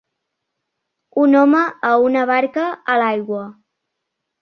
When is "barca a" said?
2.35-2.99